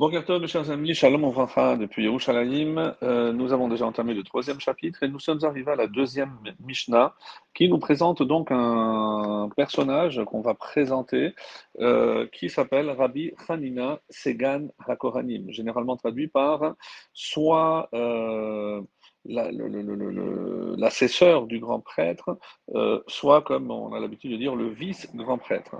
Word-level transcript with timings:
Bonjour 0.00 0.40
mes 0.40 0.46
chers 0.46 0.70
amis, 0.70 0.94
Shalom 0.94 1.24
Ouvracha 1.24 1.76
depuis 1.76 2.04
Yerushalayim. 2.04 2.96
Euh, 3.02 3.34
nous 3.34 3.52
avons 3.52 3.68
déjà 3.68 3.84
entamé 3.84 4.14
le 4.14 4.22
troisième 4.22 4.58
chapitre 4.58 5.02
et 5.02 5.08
nous 5.08 5.18
sommes 5.18 5.44
arrivés 5.44 5.72
à 5.72 5.76
la 5.76 5.88
deuxième 5.88 6.38
Mishnah 6.58 7.14
qui 7.52 7.68
nous 7.68 7.78
présente 7.78 8.22
donc 8.22 8.48
un 8.50 9.50
personnage 9.54 10.22
qu'on 10.24 10.40
va 10.40 10.54
présenter 10.54 11.34
euh, 11.80 12.26
qui 12.32 12.48
s'appelle 12.48 12.88
Rabbi 12.88 13.32
Hanina 13.46 14.00
Segan 14.08 14.68
Hakohanim, 14.88 15.50
généralement 15.50 15.98
traduit 15.98 16.28
par 16.28 16.76
soit 17.12 17.90
euh, 17.92 18.80
l'assesseur 19.26 21.46
du 21.46 21.58
grand 21.58 21.80
prêtre, 21.80 22.38
euh, 22.74 23.00
soit, 23.06 23.42
comme 23.42 23.70
on 23.70 23.92
a 23.92 24.00
l'habitude 24.00 24.32
de 24.32 24.36
dire, 24.36 24.56
le 24.56 24.68
vice-grand 24.68 25.38
prêtre. 25.38 25.76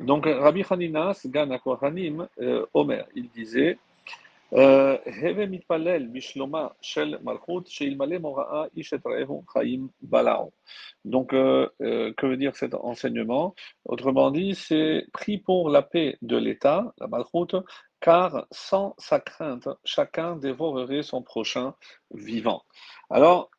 Donc, 0.00 0.26
Rabbi 0.26 0.64
Hanina, 0.68 1.14
Sgan 1.14 1.50
Akoranim, 1.50 2.28
euh, 2.40 2.66
Omer, 2.74 3.06
il 3.14 3.28
disait 3.30 3.78
euh, 4.52 4.98
donc, 11.04 11.30
que 11.30 12.26
veut 12.26 12.36
dire 12.36 12.54
cet 12.54 12.74
enseignement? 12.74 13.54
Autrement 13.84 14.30
dit, 14.30 14.54
c'est 14.54 15.06
pris 15.12 15.38
pour 15.38 15.70
la 15.70 15.82
paix 15.82 16.18
de 16.22 16.36
l'État, 16.36 16.92
la 16.98 17.08
malchoute, 17.08 17.56
car 18.04 18.46
sans 18.50 18.94
sa 18.98 19.18
crainte, 19.18 19.66
chacun 19.82 20.36
dévorerait 20.36 21.02
son 21.02 21.22
prochain 21.22 21.72
vivant. 22.12 22.62
Alors, 23.08 23.50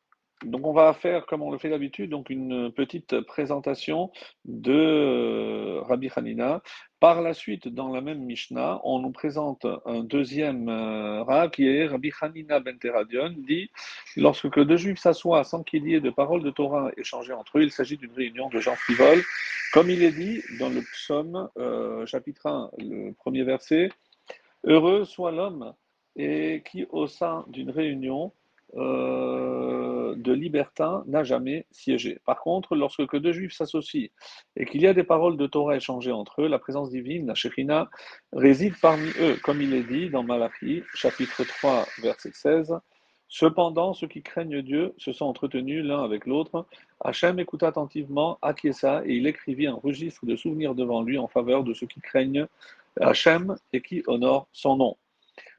donc 0.43 0.67
on 0.67 0.73
va 0.73 0.93
faire, 0.93 1.25
comme 1.25 1.41
on 1.41 1.49
le 1.49 1.57
fait 1.57 1.69
d'habitude, 1.69 2.11
donc 2.11 2.29
une 2.29 2.71
petite 2.71 3.21
présentation 3.21 4.11
de 4.43 4.71
euh, 4.71 5.81
Rabbi 5.81 6.11
Hanina. 6.15 6.61
Par 6.99 7.23
la 7.23 7.33
suite, 7.33 7.67
dans 7.67 7.91
la 7.91 8.01
même 8.01 8.19
Mishnah, 8.19 8.81
on 8.83 8.99
nous 8.99 9.11
présente 9.11 9.65
un 9.85 10.03
deuxième 10.03 10.69
euh, 10.69 11.49
qui 11.49 11.67
est 11.67 11.87
Rabbi 11.87 12.11
Hanina 12.21 12.59
ben 12.59 12.77
Teradion, 12.77 13.33
dit 13.47 13.71
lorsque 14.15 14.59
deux 14.59 14.77
juifs 14.77 14.99
s'assoient 14.99 15.43
sans 15.43 15.63
qu'il 15.63 15.87
y 15.87 15.95
ait 15.95 16.01
de 16.01 16.11
paroles 16.11 16.43
de 16.43 16.51
Torah 16.51 16.91
échangées 16.97 17.33
entre 17.33 17.57
eux, 17.57 17.63
il 17.63 17.71
s'agit 17.71 17.97
d'une 17.97 18.13
réunion 18.13 18.49
de 18.49 18.59
gens 18.59 18.75
frivoles, 18.75 19.23
comme 19.73 19.89
il 19.89 20.03
est 20.03 20.11
dit 20.11 20.43
dans 20.59 20.69
le 20.69 20.81
psaume, 20.81 21.49
euh, 21.57 22.05
chapitre 22.05 22.45
1, 22.45 22.69
le 22.77 23.11
premier 23.13 23.43
verset, 23.43 23.89
Heureux 24.65 25.05
soit 25.05 25.31
l'homme 25.31 25.73
et 26.15 26.63
qui, 26.69 26.85
au 26.89 27.07
sein 27.07 27.45
d'une 27.47 27.69
réunion 27.69 28.31
euh, 28.75 30.15
de 30.17 30.33
libertins, 30.33 31.03
n'a 31.05 31.23
jamais 31.23 31.65
siégé. 31.71 32.19
Par 32.25 32.39
contre, 32.39 32.75
lorsque 32.75 33.15
deux 33.17 33.31
juifs 33.31 33.53
s'associent 33.53 34.09
et 34.55 34.65
qu'il 34.65 34.81
y 34.81 34.87
a 34.87 34.93
des 34.93 35.03
paroles 35.03 35.37
de 35.37 35.45
Torah 35.45 35.75
échangées 35.75 36.11
entre 36.11 36.41
eux, 36.41 36.47
la 36.47 36.59
présence 36.59 36.89
divine, 36.89 37.27
la 37.27 37.35
Shekhina, 37.35 37.89
réside 38.33 38.73
parmi 38.81 39.09
eux, 39.19 39.37
comme 39.43 39.61
il 39.61 39.73
est 39.73 39.83
dit 39.83 40.09
dans 40.09 40.23
Malachi, 40.23 40.83
chapitre 40.95 41.43
3, 41.43 41.85
verset 42.01 42.31
16. 42.33 42.73
Cependant, 43.27 43.93
ceux 43.93 44.07
qui 44.07 44.23
craignent 44.23 44.61
Dieu 44.61 44.93
se 44.97 45.11
sont 45.11 45.25
entretenus 45.25 45.83
l'un 45.83 46.03
avec 46.03 46.25
l'autre. 46.25 46.65
Hachem 47.03 47.39
écouta 47.39 47.67
attentivement, 47.67 48.37
acquiesça, 48.41 49.03
et 49.05 49.15
il 49.15 49.27
écrivit 49.27 49.67
un 49.67 49.75
registre 49.75 50.25
de 50.25 50.35
souvenirs 50.35 50.75
devant 50.75 51.01
lui 51.01 51.17
en 51.17 51.27
faveur 51.27 51.63
de 51.63 51.73
ceux 51.73 51.87
qui 51.87 52.01
craignent 52.01 52.47
Hachem 53.01 53.55
et 53.73 53.81
qui 53.81 54.03
honore 54.07 54.47
son 54.51 54.77
nom. 54.77 54.97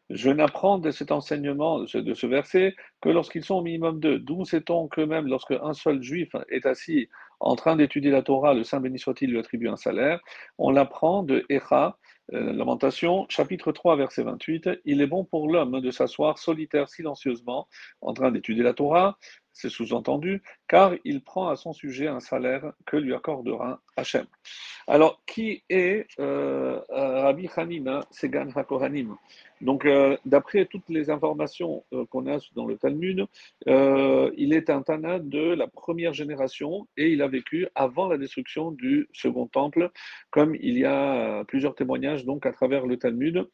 Je 0.09 0.31
n'apprends 0.31 0.79
de 0.79 0.93
cet 0.93 1.11
enseignement, 1.11 1.81
de 1.81 2.15
ce, 2.15 2.27
verset, 2.27 2.77
que 3.01 3.09
lorsqu'ils 3.09 3.45
sont 3.45 3.57
au 3.57 3.63
minimum 3.63 3.99
deux. 3.99 4.21
D'où 4.21 4.45
sait-on 4.45 4.87
que 4.87 5.01
même 5.01 5.27
lorsque 5.27 5.51
un 5.51 5.73
seul 5.73 6.01
juif 6.01 6.31
est 6.49 6.65
assis 6.65 7.09
en 7.41 7.57
train 7.57 7.75
d'étudier 7.75 8.13
la 8.13 8.23
Torah, 8.23 8.55
le 8.55 8.63
Saint 8.63 8.81
béni 8.81 9.01
soit-il 9.01 9.31
lui 9.31 9.39
attribue 9.39 9.69
un 9.69 9.77
salaire? 9.77 10.21
On 10.59 10.71
l'apprend 10.71 11.25
de 11.25 11.45
Echa, 11.49 11.99
euh, 12.35 12.53
Lamentation, 12.53 13.27
chapitre 13.29 13.73
3, 13.73 13.97
verset 13.97 14.23
28. 14.23 14.71
Il 14.85 15.03
est 15.03 15.09
bon 15.09 15.25
pour 15.25 15.51
l'homme 15.51 15.81
de 15.81 15.91
s'asseoir 15.91 16.39
solitaire 16.39 16.89
silencieusement 16.89 17.67
en 18.01 18.15
train 18.15 18.31
d'étudier 18.31 18.63
la 18.63 18.75
Torah, 18.75 19.19
c'est 19.57 19.71
sous-entendu, 19.71 20.43
car 20.69 20.93
il 21.05 21.23
prend 21.23 21.49
à 21.49 21.57
son 21.57 21.73
sujet 21.73 22.09
un 22.09 22.21
salaire 22.21 22.73
que 22.85 22.99
lui 22.99 23.15
accordera 23.15 23.81
Hachem. 23.97 24.27
Alors, 24.87 25.23
qui 25.27 25.65
est 25.71 26.07
euh, 26.21 26.79
euh, 26.91 27.23
Rabbi 27.23 27.49
Hanina 27.57 28.07
Segan 28.11 28.51
HaKohanim? 28.55 29.17
Donc, 29.63 29.87
euh, 29.87 30.19
d'après 30.27 30.67
toutes 30.67 30.89
les 30.91 31.09
informations 31.09 31.85
qu'on 32.11 32.27
a 32.27 32.39
dans 32.55 32.67
le 32.67 32.77
Talmud, 32.77 33.25
il 33.67 34.53
est 34.53 34.69
un 34.69 34.83
Tana 34.83 35.19
de 35.19 35.55
la 35.55 35.67
première 35.67 36.13
génération 36.13 36.87
et 36.99 37.09
il 37.09 37.23
a 37.23 37.29
vécu 37.29 37.67
avant 37.75 38.09
la 38.09 38.19
destruction 38.19 38.71
du 38.73 39.09
second 39.15 39.47
temple, 39.47 39.91
comme 40.31 40.55
il 40.61 40.77
y 40.79 40.85
a 40.85 41.45
plusieurs 41.45 41.75
témoignages 41.75 42.27
donc 42.27 42.45
à 42.45 42.53
travers 42.53 42.87
le 42.87 42.99
Talmud. 42.99 43.49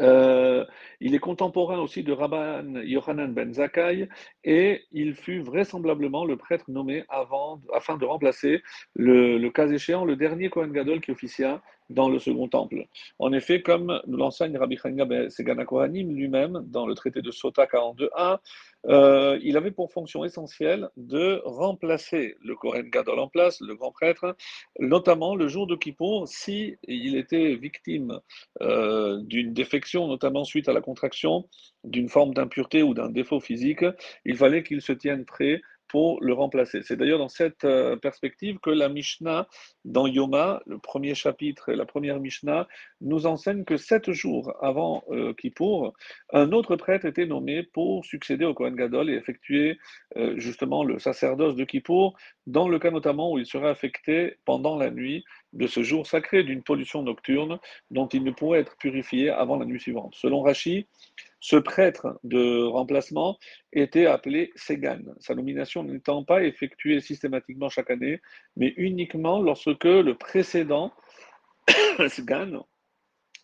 Euh, 0.00 0.64
il 1.00 1.14
est 1.14 1.18
contemporain 1.18 1.78
aussi 1.78 2.02
de 2.02 2.12
Rabban 2.12 2.80
Yohanan 2.82 3.32
ben 3.34 3.52
Zakkai 3.52 4.08
et 4.44 4.84
il 4.92 5.14
fut 5.14 5.40
vraisemblablement 5.40 6.24
le 6.24 6.36
prêtre 6.36 6.64
nommé 6.68 7.04
afin 7.08 7.98
de 7.98 8.04
remplacer, 8.04 8.62
le, 8.94 9.36
le 9.36 9.50
cas 9.50 9.68
échéant, 9.68 10.04
le 10.04 10.16
dernier 10.16 10.48
Kohen 10.48 10.72
Gadol 10.72 11.00
qui 11.00 11.10
officia 11.10 11.62
dans 11.92 12.08
le 12.08 12.18
second 12.18 12.48
temple. 12.48 12.86
En 13.18 13.32
effet, 13.32 13.62
comme 13.62 14.00
nous 14.06 14.16
l'enseigne 14.16 14.56
Rabbi 14.56 14.76
Changa 14.76 15.04
ben 15.04 15.30
Segana 15.30 15.64
Kohanim 15.64 16.14
lui-même 16.14 16.64
dans 16.66 16.86
le 16.86 16.94
traité 16.94 17.22
de 17.22 17.30
Sota 17.30 17.64
42a, 17.64 18.38
euh, 18.86 19.38
il 19.42 19.56
avait 19.56 19.70
pour 19.70 19.92
fonction 19.92 20.24
essentielle 20.24 20.88
de 20.96 21.40
remplacer 21.44 22.36
le 22.42 22.56
Kohen 22.56 22.88
Gadol 22.90 23.20
en 23.20 23.28
place, 23.28 23.60
le 23.60 23.76
grand 23.76 23.92
prêtre, 23.92 24.36
notamment 24.80 25.36
le 25.36 25.46
jour 25.46 25.66
de 25.66 25.76
Kippour, 25.76 26.26
si 26.26 26.76
il 26.88 27.16
était 27.16 27.54
victime 27.54 28.20
euh, 28.60 29.20
d'une 29.22 29.52
défection, 29.52 30.08
notamment 30.08 30.44
suite 30.44 30.68
à 30.68 30.72
la 30.72 30.80
contraction 30.80 31.48
d'une 31.84 32.08
forme 32.08 32.34
d'impureté 32.34 32.82
ou 32.82 32.94
d'un 32.94 33.08
défaut 33.08 33.40
physique, 33.40 33.84
il 34.24 34.36
fallait 34.36 34.62
qu'il 34.64 34.82
se 34.82 34.92
tienne 34.92 35.24
prêt 35.24 35.60
pour 35.92 36.22
le 36.22 36.32
remplacer. 36.32 36.80
C'est 36.82 36.96
d'ailleurs 36.96 37.18
dans 37.18 37.28
cette 37.28 37.64
euh, 37.64 37.96
perspective 37.96 38.58
que 38.60 38.70
la 38.70 38.88
Mishnah, 38.88 39.46
dans 39.84 40.06
Yoma, 40.06 40.62
le 40.64 40.78
premier 40.78 41.14
chapitre 41.14 41.68
et 41.68 41.76
la 41.76 41.84
première 41.84 42.18
Mishnah, 42.18 42.66
nous 43.02 43.26
enseigne 43.26 43.64
que 43.64 43.76
sept 43.76 44.10
jours 44.10 44.54
avant 44.62 45.04
euh, 45.10 45.34
Kippour, 45.34 45.92
un 46.32 46.50
autre 46.52 46.76
prêtre 46.76 47.04
était 47.04 47.26
nommé 47.26 47.62
pour 47.62 48.06
succéder 48.06 48.46
au 48.46 48.54
Kohen 48.54 48.74
Gadol 48.74 49.10
et 49.10 49.16
effectuer 49.16 49.78
euh, 50.16 50.32
justement 50.38 50.82
le 50.82 50.98
sacerdoce 50.98 51.56
de 51.56 51.64
Kippour, 51.64 52.16
dans 52.46 52.68
le 52.68 52.78
cas 52.78 52.90
notamment 52.90 53.30
où 53.30 53.38
il 53.38 53.44
serait 53.44 53.68
affecté 53.68 54.38
pendant 54.46 54.78
la 54.78 54.90
nuit 54.90 55.26
de 55.52 55.66
ce 55.66 55.82
jour 55.82 56.06
sacré 56.06 56.42
d'une 56.42 56.62
pollution 56.62 57.02
nocturne 57.02 57.58
dont 57.90 58.06
il 58.06 58.24
ne 58.24 58.30
pourrait 58.30 58.60
être 58.60 58.78
purifié 58.78 59.28
avant 59.28 59.58
la 59.58 59.66
nuit 59.66 59.80
suivante. 59.80 60.14
Selon 60.16 60.40
Rachi, 60.40 60.86
ce 61.42 61.56
prêtre 61.56 62.20
de 62.22 62.62
remplacement 62.62 63.36
était 63.72 64.06
appelé 64.06 64.52
Segan, 64.54 65.00
sa 65.18 65.34
nomination 65.34 65.82
n'étant 65.82 66.22
pas 66.22 66.44
effectuée 66.44 67.00
systématiquement 67.00 67.68
chaque 67.68 67.90
année, 67.90 68.20
mais 68.56 68.72
uniquement 68.76 69.42
lorsque 69.42 69.84
le 69.84 70.14
précédent, 70.14 70.92
Segan, 72.08 72.64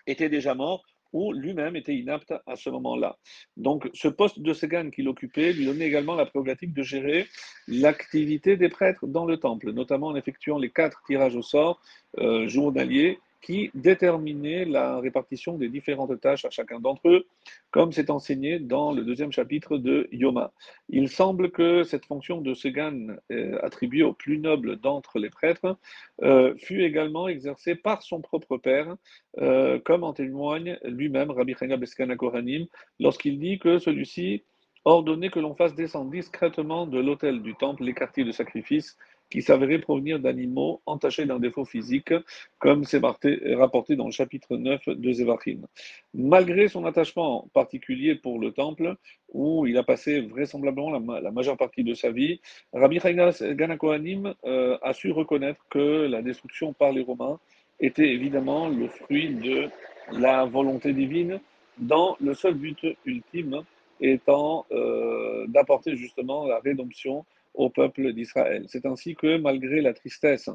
était 0.07 0.29
déjà 0.29 0.55
mort 0.55 0.85
ou 1.13 1.33
lui-même 1.33 1.75
était 1.75 1.97
inapte 1.97 2.33
à 2.47 2.55
ce 2.55 2.71
moment-là. 2.71 3.19
Donc 3.57 3.91
ce 3.95 4.07
poste 4.07 4.39
de 4.39 4.53
Segan 4.53 4.91
qu'il 4.91 5.09
occupait 5.09 5.53
lui 5.53 5.67
donnait 5.67 5.87
également 5.87 6.15
la 6.15 6.27
prérogative 6.27 6.73
de 6.73 6.83
gérer 6.83 7.27
l'activité 7.67 8.57
des 8.57 8.69
prêtres 8.69 9.09
dans 9.09 9.25
le 9.25 9.39
temple, 9.39 9.73
notamment 9.73 10.09
en 10.09 10.17
effectuant 10.17 10.59
les 10.59 10.71
quatre 10.71 11.03
tirages 11.05 11.35
au 11.35 11.43
sort 11.43 11.83
euh, 12.19 12.47
journaliers 12.47 13.19
qui 13.41 13.71
déterminait 13.75 14.65
la 14.65 14.99
répartition 14.99 15.57
des 15.57 15.69
différentes 15.69 16.21
tâches 16.21 16.45
à 16.45 16.51
chacun 16.51 16.81
d'entre 16.81 17.09
eux, 17.09 17.27
comme 17.71 17.93
c'est 17.93 18.11
enseigné 18.11 18.59
dans 18.59 18.93
le 18.93 19.05
deuxième 19.05 19.33
chapitre 19.33 19.79
de 19.79 20.09
Yoma. 20.13 20.53
Il 20.89 21.09
semble 21.09 21.51
que 21.51 21.83
cette 21.85 22.07
fonction 22.07 22.41
de 22.41 22.55
Segan, 22.55 23.17
euh, 23.31 23.59
attribuée 23.63 24.03
au 24.03 24.13
plus 24.13 24.39
noble 24.39 24.77
d'entre 24.77 25.19
les 25.19 25.31
prêtres, 25.31 25.77
euh, 26.23 26.55
fut 26.57 26.83
également 26.83 27.29
exercée 27.29 27.75
par 27.75 28.03
son 28.03 28.21
propre 28.21 28.57
père, 28.57 28.97
euh, 29.39 29.79
comme 29.79 30.05
en 30.05 30.13
témoigne 30.13 30.79
lui-même 30.85 31.31
Rabbi 31.31 31.55
Chana 31.55 31.77
Beskana 31.77 32.17
Kohanim, 32.17 32.67
lorsqu'il 32.99 33.39
dit 33.39 33.59
que 33.59 33.79
celui-ci 33.79 34.43
ordonnait 34.85 35.31
que 35.31 35.41
l'on 35.41 35.55
fasse 35.55 35.75
descendre 35.75 36.11
discrètement 36.11 36.87
de 36.87 36.99
l'autel 36.99 37.43
du 37.43 37.55
temple 37.55 37.85
les 37.85 37.95
quartiers 37.95 38.25
de 38.25 38.33
sacrifice 38.33 38.97
qui 39.31 39.43
s'avéraient 39.43 39.79
provenir 39.79 40.19
d'animaux 40.19 40.81
entachés 40.87 41.27
d'un 41.27 41.39
défaut 41.39 41.65
physique, 41.65 42.13
comme 42.59 42.85
c'est 42.85 43.01
rapporté 43.03 43.97
dans 43.97 44.07
le 44.07 44.13
chapitre 44.13 44.57
9 44.57 44.89
de 44.89 45.13
Zévachim. 45.13 45.67
Malgré 46.15 46.69
son 46.69 46.85
attachement 46.87 47.49
particulier 47.53 48.15
pour 48.15 48.39
le 48.39 48.53
temple, 48.53 48.97
où 49.33 49.67
il 49.67 49.77
a 49.77 49.83
passé 49.83 50.21
vraisemblablement 50.23 50.91
la, 50.91 51.31
majeure 51.31 51.57
partie 51.57 51.85
de 51.85 51.95
sa 51.95 52.11
vie, 52.11 52.41
Rabbi 52.73 53.01
Chaim 53.01 53.77
Kohanim 53.77 54.35
euh, 54.45 54.79
a 54.83 54.93
su 54.95 55.13
reconnaître 55.13 55.65
que 55.69 56.07
la 56.07 56.23
destruction 56.23 56.73
par 56.73 56.93
les 56.93 57.03
Romains 57.03 57.39
était 57.81 58.09
évidemment 58.09 58.69
le 58.69 58.89
fruit 58.89 59.35
de 59.35 59.69
la 60.13 60.45
volonté 60.47 60.93
divine, 60.93 61.41
dans 61.79 62.17
le 62.21 62.35
seul 62.35 62.55
but 62.55 62.87
ultime 63.05 63.63
étant 64.01 64.67
euh, 64.73 65.47
d'apporter 65.49 65.97
justement 65.97 66.47
la 66.47 66.59
rédemption 66.61 67.25
au 67.55 67.71
peuple 67.71 68.13
d'Israël. 68.13 68.65
C'est 68.69 68.87
ainsi 68.87 69.15
que, 69.15 69.39
malgré 69.39 69.81
la 69.81 69.95
tristesse 69.95 70.51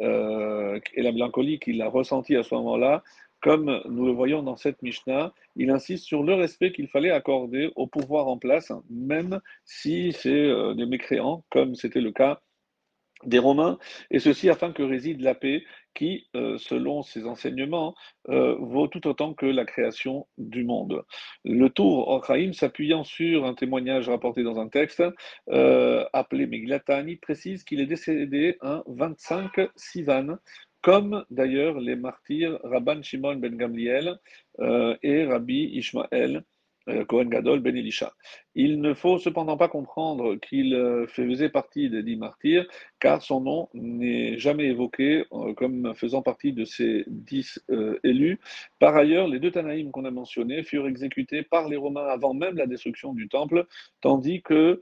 euh, 0.00 0.80
et 0.94 1.02
la 1.02 1.12
mélancolie 1.12 1.58
qu'il 1.58 1.80
a 1.82 1.88
ressentie 1.88 2.36
à 2.36 2.42
ce 2.42 2.54
moment-là, 2.54 3.02
comme 3.40 3.80
nous 3.88 4.06
le 4.06 4.12
voyons 4.12 4.42
dans 4.42 4.56
cette 4.56 4.82
Mishnah, 4.82 5.32
il 5.54 5.70
insiste 5.70 6.04
sur 6.04 6.22
le 6.24 6.34
respect 6.34 6.72
qu'il 6.72 6.88
fallait 6.88 7.10
accorder 7.10 7.70
au 7.76 7.86
pouvoir 7.86 8.26
en 8.26 8.36
place, 8.36 8.72
même 8.90 9.40
si 9.64 10.12
c'est 10.12 10.30
euh, 10.30 10.74
des 10.74 10.86
mécréants, 10.86 11.44
comme 11.50 11.74
c'était 11.74 12.00
le 12.00 12.10
cas 12.10 12.40
des 13.24 13.38
Romains, 13.38 13.78
et 14.10 14.18
ceci 14.18 14.48
afin 14.48 14.72
que 14.72 14.82
réside 14.82 15.20
la 15.20 15.34
paix 15.34 15.64
qui, 15.94 16.28
euh, 16.36 16.58
selon 16.58 17.02
ses 17.02 17.26
enseignements, 17.26 17.94
euh, 18.28 18.56
vaut 18.60 18.86
tout 18.86 19.06
autant 19.08 19.34
que 19.34 19.46
la 19.46 19.64
création 19.64 20.28
du 20.38 20.64
monde. 20.64 21.02
Le 21.44 21.68
tour 21.68 22.08
Orchaïm, 22.08 22.52
s'appuyant 22.52 23.02
sur 23.02 23.44
un 23.44 23.54
témoignage 23.54 24.08
rapporté 24.08 24.42
dans 24.42 24.60
un 24.60 24.68
texte 24.68 25.02
euh, 25.50 26.04
appelé 26.12 26.46
Meglatani, 26.46 27.16
précise 27.16 27.64
qu'il 27.64 27.80
est 27.80 27.86
décédé 27.86 28.56
un 28.60 28.82
25 28.86 29.70
Sivan, 29.74 30.36
comme 30.82 31.24
d'ailleurs 31.30 31.80
les 31.80 31.96
martyrs 31.96 32.60
Rabban 32.62 33.02
Shimon 33.02 33.36
ben 33.36 33.56
Gamliel 33.56 34.18
et 35.02 35.24
Rabbi 35.24 35.70
Ishmael 35.74 36.44
Cohen 37.08 37.26
Gadol 37.26 37.60
Ben 37.60 37.76
Elisha. 37.76 38.12
Il 38.54 38.80
ne 38.80 38.94
faut 38.94 39.18
cependant 39.18 39.56
pas 39.56 39.68
comprendre 39.68 40.36
qu'il 40.36 40.74
euh, 40.74 41.06
faisait 41.06 41.48
partie 41.48 41.90
des 41.90 42.02
dix 42.02 42.16
martyrs, 42.16 42.66
car 42.98 43.22
son 43.22 43.40
nom 43.40 43.68
n'est 43.74 44.38
jamais 44.38 44.64
évoqué 44.64 45.24
euh, 45.32 45.54
comme 45.54 45.94
faisant 45.94 46.22
partie 46.22 46.52
de 46.52 46.64
ces 46.64 47.04
dix 47.06 47.60
élus. 48.02 48.40
Par 48.78 48.96
ailleurs, 48.96 49.28
les 49.28 49.38
deux 49.38 49.50
Tanaïm 49.50 49.90
qu'on 49.90 50.04
a 50.04 50.10
mentionnés 50.10 50.62
furent 50.62 50.88
exécutés 50.88 51.42
par 51.42 51.68
les 51.68 51.76
Romains 51.76 52.06
avant 52.06 52.34
même 52.34 52.56
la 52.56 52.66
destruction 52.66 53.12
du 53.12 53.28
temple, 53.28 53.66
tandis 54.00 54.42
que 54.42 54.80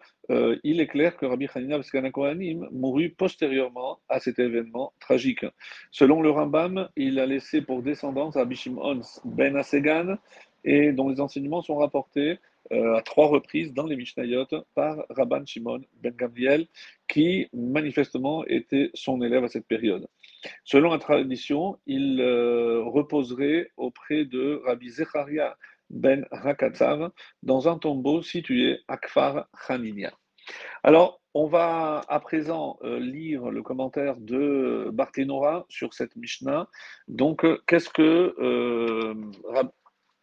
il 0.64 0.81
est 0.81 0.88
clair 0.88 1.17
que 1.17 1.25
Rabbi 1.25 1.47
Hanina 1.55 1.79
Kohanim 2.11 2.69
mourut 2.73 3.11
postérieurement 3.11 4.00
à 4.09 4.19
cet 4.19 4.41
événement 4.41 4.93
tragique. 4.99 5.47
Selon 5.93 6.20
le 6.20 6.31
Rambam, 6.31 6.88
il 6.97 7.20
a 7.20 7.26
laissé 7.26 7.62
pour 7.62 7.82
descendance 7.82 8.37
Rabbi 8.37 8.56
Shimon 8.56 9.02
ben 9.25 9.56
Asegan, 9.56 10.17
et 10.66 10.92
dont 10.92 11.08
les 11.08 11.20
enseignements 11.20 11.62
sont 11.62 11.76
rapportés 11.76 12.38
euh, 12.72 12.96
à 12.96 13.02
trois 13.02 13.28
reprises 13.28 13.72
dans 13.72 13.86
les 13.86 13.94
Mishnayot 13.96 14.46
par 14.74 15.06
Rabban 15.10 15.46
Shimon 15.46 15.80
ben 16.02 16.12
Gamliel, 16.14 16.66
qui 17.06 17.48
manifestement 17.52 18.44
était 18.46 18.90
son 18.92 19.22
élève 19.22 19.44
à 19.44 19.48
cette 19.48 19.68
période. 19.68 20.08
Selon 20.64 20.90
la 20.90 20.98
tradition, 20.98 21.78
il 21.86 22.20
euh, 22.20 22.82
reposerait 22.84 23.70
auprès 23.76 24.24
de 24.24 24.60
Rabbi 24.64 24.90
Zecharia 24.90 25.56
ben 25.90 26.26
Rakatzav 26.32 27.12
dans 27.44 27.68
un 27.68 27.78
tombeau 27.78 28.20
situé 28.22 28.80
à 28.88 28.96
Kfar 28.96 29.46
Haninia. 29.68 30.12
Alors, 30.82 31.20
on 31.34 31.46
va 31.46 32.02
à 32.08 32.18
présent 32.18 32.78
euh, 32.82 32.98
lire 32.98 33.50
le 33.50 33.62
commentaire 33.62 34.16
de 34.16 34.90
Barthénora 34.92 35.66
sur 35.68 35.94
cette 35.94 36.16
Mishnah. 36.16 36.68
Donc, 37.06 37.46
qu'est-ce 37.66 37.90
que 37.90 38.34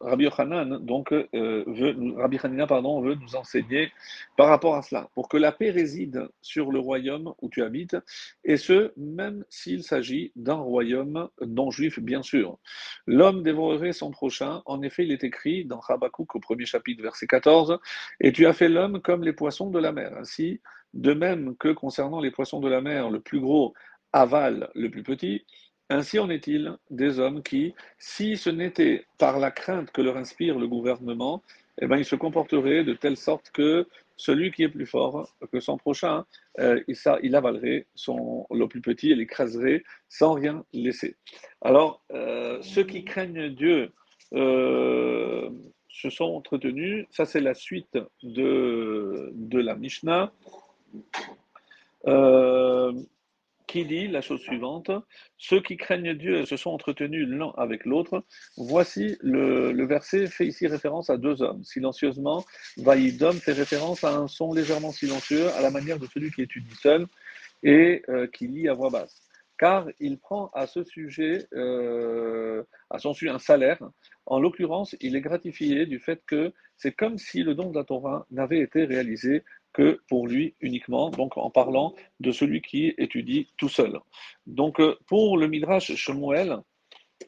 Rabbi 0.00 0.24
Yochanan, 0.24 0.78
donc, 0.84 1.12
euh, 1.12 1.26
veut, 1.66 1.96
Rabbi 2.16 2.38
Hanina, 2.42 2.66
pardon, 2.66 3.00
veut 3.00 3.14
nous 3.14 3.36
enseigner 3.36 3.90
par 4.36 4.48
rapport 4.48 4.74
à 4.74 4.82
cela, 4.82 5.08
pour 5.14 5.28
que 5.28 5.36
la 5.36 5.52
paix 5.52 5.70
réside 5.70 6.28
sur 6.42 6.70
le 6.70 6.78
royaume 6.78 7.32
où 7.40 7.48
tu 7.48 7.62
habites, 7.62 7.96
et 8.44 8.56
ce, 8.56 8.92
même 8.96 9.44
s'il 9.48 9.82
s'agit 9.82 10.32
d'un 10.36 10.54
royaume 10.54 11.28
non 11.46 11.70
juif, 11.70 12.00
bien 12.00 12.22
sûr. 12.22 12.58
L'homme 13.06 13.42
dévorerait 13.42 13.92
son 13.92 14.10
prochain, 14.10 14.62
en 14.66 14.82
effet, 14.82 15.04
il 15.04 15.12
est 15.12 15.24
écrit 15.24 15.64
dans 15.64 15.80
Habakkuk 15.80 16.34
au 16.34 16.40
premier 16.40 16.66
chapitre, 16.66 17.02
verset 17.02 17.26
14, 17.26 17.78
et 18.20 18.32
tu 18.32 18.46
as 18.46 18.52
fait 18.52 18.68
l'homme 18.68 19.00
comme 19.00 19.24
les 19.24 19.32
poissons 19.32 19.70
de 19.70 19.78
la 19.78 19.92
mer. 19.92 20.12
Ainsi, 20.18 20.60
de 20.92 21.12
même 21.12 21.56
que 21.56 21.68
concernant 21.72 22.20
les 22.20 22.30
poissons 22.30 22.60
de 22.60 22.68
la 22.68 22.80
mer, 22.80 23.10
le 23.10 23.20
plus 23.20 23.40
gros 23.40 23.74
avale 24.12 24.70
le 24.74 24.90
plus 24.90 25.02
petit, 25.02 25.44
ainsi 25.90 26.18
en 26.18 26.30
est-il 26.30 26.76
des 26.90 27.18
hommes 27.18 27.42
qui, 27.42 27.74
si 27.98 28.36
ce 28.36 28.50
n'était 28.50 29.04
par 29.18 29.38
la 29.38 29.50
crainte 29.50 29.90
que 29.90 30.02
leur 30.02 30.16
inspire 30.16 30.58
le 30.58 30.66
gouvernement, 30.66 31.42
eh 31.80 31.86
ben, 31.86 31.96
ils 31.96 32.04
se 32.04 32.16
comporteraient 32.16 32.84
de 32.84 32.94
telle 32.94 33.16
sorte 33.16 33.50
que 33.50 33.86
celui 34.16 34.52
qui 34.52 34.62
est 34.62 34.68
plus 34.68 34.86
fort 34.86 35.34
que 35.52 35.60
son 35.60 35.76
prochain, 35.76 36.24
euh, 36.60 36.80
il, 36.86 36.94
ça, 36.94 37.18
il 37.22 37.34
avalerait 37.34 37.86
son, 37.94 38.46
le 38.50 38.66
plus 38.68 38.80
petit 38.80 39.10
et 39.10 39.14
l'écraserait 39.16 39.82
sans 40.08 40.34
rien 40.34 40.64
laisser. 40.72 41.16
Alors, 41.62 42.02
euh, 42.12 42.62
ceux 42.62 42.84
qui 42.84 43.04
craignent 43.04 43.48
Dieu 43.48 43.90
euh, 44.34 45.50
se 45.88 46.10
sont 46.10 46.26
entretenus. 46.26 47.06
Ça, 47.10 47.24
c'est 47.24 47.40
la 47.40 47.54
suite 47.54 47.98
de, 48.22 49.32
de 49.34 49.58
la 49.58 49.74
Mishnah 49.74 50.32
qui 53.74 53.84
dit 53.84 54.06
la 54.06 54.20
chose 54.20 54.40
suivante 54.40 54.92
Ceux 55.36 55.60
qui 55.60 55.76
craignent 55.76 56.14
Dieu 56.14 56.46
se 56.46 56.56
sont 56.56 56.70
entretenus 56.70 57.26
l'un 57.28 57.52
avec 57.56 57.84
l'autre. 57.84 58.24
Voici 58.56 59.16
le, 59.20 59.84
verset 59.84 60.28
fait 60.28 60.46
ici 60.46 60.68
référence 60.68 61.10
à 61.10 61.16
deux 61.16 61.42
hommes. 61.42 61.64
Silencieusement, 61.64 62.44
Vaïdom 62.76 63.32
fait 63.32 63.52
référence 63.52 64.04
à 64.04 64.14
un 64.14 64.28
son 64.28 64.52
légèrement 64.54 64.92
silencieux, 64.92 65.48
à 65.58 65.60
la 65.60 65.72
manière 65.72 65.98
de 65.98 66.06
celui 66.06 66.30
qui 66.30 66.42
étudie 66.42 66.76
seul 66.80 67.08
et 67.64 68.04
euh, 68.08 68.28
qui 68.28 68.46
lit 68.46 68.68
à 68.68 68.74
voix 68.74 68.90
basse. 68.90 69.22
Car 69.58 69.88
il 69.98 70.18
prend 70.18 70.52
à 70.54 70.68
ce 70.68 70.84
sujet, 70.84 71.48
euh, 71.54 72.62
à 72.90 73.00
son 73.00 73.12
sujet, 73.12 73.32
un 73.32 73.40
salaire. 73.40 73.80
En 74.26 74.38
l'occurrence, 74.38 74.94
il 75.00 75.16
est 75.16 75.20
gratifié 75.20 75.86
du 75.86 75.98
fait 75.98 76.22
que 76.28 76.52
c'est 76.76 76.92
comme 76.92 77.18
si 77.18 77.42
le 77.42 77.56
don 77.56 77.70
de 77.70 77.76
la 77.76 77.82
Torah 77.82 78.24
n'avait 78.30 78.60
été 78.60 78.84
réalisé 78.84 79.42
que 79.74 80.00
pour 80.08 80.26
lui 80.26 80.54
uniquement, 80.60 81.10
donc 81.10 81.36
en 81.36 81.50
parlant 81.50 81.94
de 82.20 82.32
celui 82.32 82.62
qui 82.62 82.94
étudie 82.96 83.48
tout 83.58 83.68
seul. 83.68 83.98
Donc 84.46 84.80
euh, 84.80 84.96
pour 85.06 85.36
le 85.36 85.48
Midrash 85.48 85.94
Shemuel, 85.94 86.60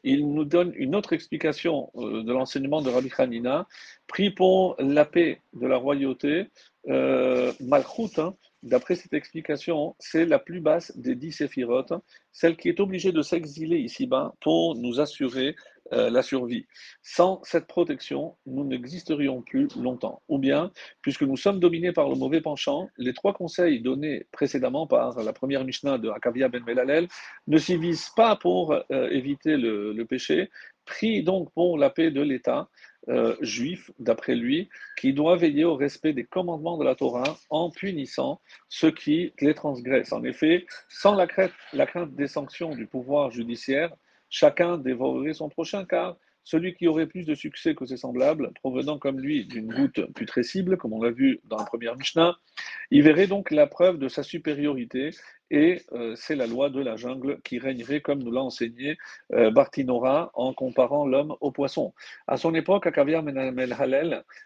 il 0.03 0.31
nous 0.31 0.45
donne 0.45 0.73
une 0.75 0.95
autre 0.95 1.13
explication 1.13 1.91
euh, 1.95 2.23
de 2.23 2.33
l'enseignement 2.33 2.81
de 2.81 2.89
Rabbi 2.89 3.11
Hanina, 3.17 3.67
pris 4.07 4.31
pour 4.31 4.75
la 4.79 5.05
paix 5.05 5.41
de 5.53 5.67
la 5.67 5.77
royauté, 5.77 6.47
euh, 6.87 7.51
Malchut, 7.59 8.17
hein, 8.17 8.35
d'après 8.63 8.95
cette 8.95 9.13
explication, 9.13 9.95
c'est 9.99 10.25
la 10.25 10.39
plus 10.39 10.61
basse 10.61 10.95
des 10.97 11.15
dix 11.15 11.31
séphirotes, 11.31 11.93
celle 12.31 12.55
qui 12.55 12.69
est 12.69 12.79
obligée 12.79 13.11
de 13.11 13.21
s'exiler 13.21 13.77
ici-bas 13.77 14.33
pour 14.41 14.75
nous 14.75 14.99
assurer 14.99 15.55
euh, 15.93 16.09
la 16.09 16.21
survie. 16.21 16.65
Sans 17.01 17.41
cette 17.43 17.67
protection, 17.67 18.35
nous 18.45 18.65
n'existerions 18.65 19.41
plus 19.41 19.67
longtemps. 19.77 20.21
Ou 20.27 20.37
bien, 20.37 20.71
puisque 21.01 21.23
nous 21.23 21.37
sommes 21.37 21.59
dominés 21.59 21.93
par 21.93 22.09
le 22.09 22.15
mauvais 22.15 22.41
penchant, 22.41 22.89
les 22.97 23.13
trois 23.13 23.33
conseils 23.33 23.81
donnés 23.81 24.25
précédemment 24.31 24.87
par 24.87 25.21
la 25.21 25.33
première 25.33 25.63
Mishnah 25.63 25.97
de 25.97 26.09
Akavia 26.09 26.49
ben 26.49 26.63
Melalel 26.65 27.07
ne 27.47 27.57
s'y 27.57 27.77
visent 27.77 28.11
pas 28.15 28.35
pour 28.35 28.73
euh, 28.73 29.09
éviter 29.09 29.55
le, 29.55 30.03
péché, 30.03 30.49
pris 30.85 31.23
donc 31.23 31.51
pour 31.53 31.77
la 31.77 31.89
paix 31.89 32.11
de 32.11 32.21
l'État 32.21 32.69
euh, 33.09 33.35
juif, 33.41 33.91
d'après 33.99 34.35
lui, 34.35 34.69
qui 34.97 35.13
doit 35.13 35.37
veiller 35.37 35.63
au 35.63 35.75
respect 35.75 36.11
des 36.11 36.25
commandements 36.25 36.77
de 36.77 36.83
la 36.83 36.95
Torah 36.95 37.37
en 37.49 37.69
punissant 37.69 38.41
ceux 38.67 38.91
qui 38.91 39.31
les 39.39 39.53
transgressent. 39.53 40.11
En 40.11 40.23
effet, 40.23 40.65
sans 40.89 41.15
la 41.15 41.27
crainte 41.27 42.15
des 42.15 42.27
sanctions 42.27 42.75
du 42.75 42.87
pouvoir 42.87 43.31
judiciaire, 43.31 43.93
Chacun 44.29 44.77
dévorerait 44.77 45.33
son 45.33 45.49
prochain, 45.49 45.85
car 45.85 46.17
celui 46.47 46.75
qui 46.75 46.87
aurait 46.87 47.07
plus 47.07 47.25
de 47.25 47.35
succès 47.35 47.75
que 47.75 47.85
ses 47.85 47.97
semblables, 47.97 48.51
provenant 48.61 48.97
comme 48.97 49.19
lui 49.19 49.43
d'une 49.45 49.67
goutte 49.67 50.05
putrescible, 50.13 50.77
comme 50.77 50.93
on 50.93 51.01
l'a 51.01 51.11
vu 51.11 51.41
dans 51.43 51.57
la 51.57 51.65
première 51.65 51.97
Mishnah, 51.97 52.37
il 52.89 53.03
verrait 53.03 53.27
donc 53.27 53.51
la 53.51 53.67
preuve 53.67 53.97
de 53.97 54.07
sa 54.07 54.23
supériorité, 54.23 55.09
et 55.51 55.81
euh, 55.91 56.13
c'est 56.15 56.37
la 56.37 56.47
loi 56.47 56.69
de 56.69 56.79
la 56.81 56.95
jungle 56.95 57.41
qui 57.43 57.59
régnerait, 57.59 57.99
comme 57.99 58.23
nous 58.23 58.31
l'a 58.31 58.41
enseigné 58.41 58.97
euh, 59.33 59.51
Bartinora, 59.51 60.31
en 60.35 60.53
comparant 60.53 61.05
l'homme 61.05 61.35
au 61.41 61.51
poisson. 61.51 61.93
À 62.27 62.37
son 62.37 62.55
époque, 62.55 62.87
Akavir 62.87 63.23
Menamel 63.23 63.75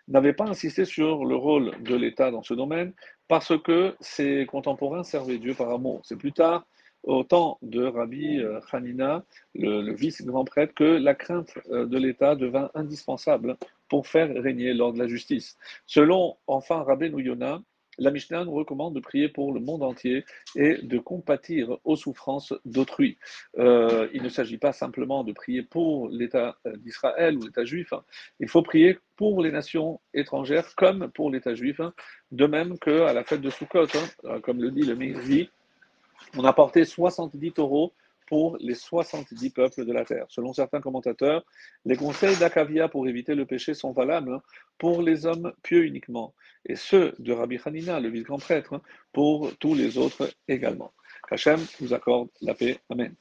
n'avait 0.08 0.34
pas 0.34 0.46
insisté 0.46 0.86
sur 0.86 1.24
le 1.24 1.36
rôle 1.36 1.72
de 1.84 1.96
l'État 1.96 2.32
dans 2.32 2.42
ce 2.42 2.56
domaine, 2.56 2.94
parce 3.28 3.54
que 3.62 3.96
ses 4.00 4.48
contemporains 4.48 5.04
servaient 5.04 5.38
Dieu 5.38 5.54
par 5.54 5.70
amour. 5.70 6.02
C'est 6.04 6.18
plus 6.18 6.34
tard 6.34 6.66
au 7.04 7.24
temps 7.24 7.58
de 7.62 7.84
Rabbi 7.84 8.40
euh, 8.40 8.60
Hanina, 8.72 9.24
le, 9.56 9.94
vice-grand 9.94 10.46
prêtre, 10.46 10.74
que 10.74 10.84
la 10.84 11.16
crainte 11.16 11.58
euh, 11.72 11.86
de 11.86 11.98
l'État 11.98 12.36
devint 12.36 12.70
indispensable 12.74 13.58
pour 13.90 14.08
faire 14.08 14.30
régner 14.42 14.74
l'ordre 14.74 14.96
de 14.96 15.04
la 15.04 15.08
justice. 15.08 15.58
Selon 15.86 16.38
enfin 16.48 16.84
Rabbi 16.84 17.08
Yona, 17.08 17.62
la 17.98 18.10
Mishnah 18.10 18.46
nous 18.46 18.54
recommande 18.54 18.96
de 18.96 19.02
prier 19.02 19.28
pour 19.28 19.54
le 19.54 19.60
monde 19.60 19.84
entier 19.84 20.24
et 20.56 20.78
de 20.82 20.98
compatir 20.98 21.78
aux 21.84 21.98
souffrances 21.98 22.54
d'autrui. 22.64 23.18
Euh, 23.58 24.08
il 24.14 24.24
ne 24.24 24.30
s'agit 24.30 24.58
pas 24.58 24.72
simplement 24.72 25.26
de 25.26 25.34
prier 25.34 25.62
pour 25.62 26.08
l'État 26.08 26.58
d'Israël 26.78 27.38
ou 27.38 27.44
l'État 27.44 27.66
juif, 27.66 27.92
hein. 27.92 28.04
il 28.40 28.48
faut 28.48 28.62
prier 28.62 28.98
pour 29.18 29.42
les 29.44 29.52
nations 29.52 30.00
étrangères 30.14 30.74
comme 30.76 31.12
pour 31.12 31.30
l'État 31.30 31.54
juif, 31.54 31.82
hein. 31.82 31.94
de 32.32 32.48
même 32.48 32.80
qu'à 32.80 33.12
la 33.12 33.26
fête 33.26 33.42
de 33.42 33.50
Sukkot, 33.50 33.88
hein, 34.24 34.40
comme 34.40 34.62
le 34.62 34.72
dit 34.72 34.84
le 34.84 34.96
Mirzi, 34.96 35.50
on 36.36 36.44
a 36.44 36.54
porté 36.54 36.86
70 36.86 37.54
taureaux 37.54 37.94
pour 38.28 38.56
les 38.62 38.76
70 38.76 39.50
peuples 39.50 39.86
de 39.86 39.92
la 39.92 40.06
terre. 40.06 40.26
Selon 40.30 40.54
certains 40.54 40.80
commentateurs, 40.80 41.44
les 41.84 41.98
conseils 41.98 42.38
d'Akavia 42.38 42.88
pour 42.88 43.06
éviter 43.08 43.36
le 43.36 43.46
péché 43.46 43.74
sont 43.74 43.92
valables 43.92 44.40
pour 44.78 45.02
les 45.02 45.26
hommes 45.26 45.52
pieux 45.64 45.84
uniquement, 45.84 46.34
et 46.66 46.78
ceux 46.78 47.14
de 47.20 47.34
Rabbi 47.34 47.60
Hanina, 47.64 48.00
le 48.00 48.10
vice-grand 48.10 48.38
prêtre, 48.38 48.82
pour 49.12 49.52
tous 49.58 49.76
les 49.76 49.98
autres 49.98 50.34
également. 50.48 50.94
Qu'Hachem 51.28 51.60
nous 51.82 51.94
accorde 51.94 52.30
la 52.42 52.54
paix. 52.54 52.80
Amen. 52.90 53.14